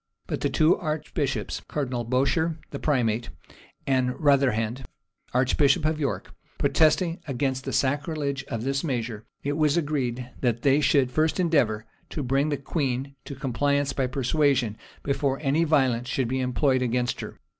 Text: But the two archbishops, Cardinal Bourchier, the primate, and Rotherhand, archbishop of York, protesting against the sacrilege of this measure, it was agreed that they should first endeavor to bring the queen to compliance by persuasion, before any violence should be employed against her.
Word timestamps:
But 0.25 0.41
the 0.41 0.49
two 0.49 0.75
archbishops, 0.77 1.61
Cardinal 1.67 2.03
Bourchier, 2.03 2.57
the 2.71 2.79
primate, 2.79 3.29
and 3.85 4.15
Rotherhand, 4.19 4.83
archbishop 5.31 5.85
of 5.85 5.99
York, 5.99 6.33
protesting 6.57 7.19
against 7.27 7.65
the 7.65 7.71
sacrilege 7.71 8.43
of 8.45 8.63
this 8.63 8.83
measure, 8.83 9.25
it 9.43 9.57
was 9.57 9.77
agreed 9.77 10.27
that 10.39 10.63
they 10.63 10.81
should 10.81 11.11
first 11.11 11.39
endeavor 11.39 11.85
to 12.09 12.23
bring 12.23 12.49
the 12.49 12.57
queen 12.57 13.15
to 13.25 13.35
compliance 13.35 13.93
by 13.93 14.07
persuasion, 14.07 14.75
before 15.03 15.37
any 15.39 15.63
violence 15.65 16.07
should 16.09 16.27
be 16.29 16.39
employed 16.39 16.81
against 16.81 17.21
her. 17.21 17.37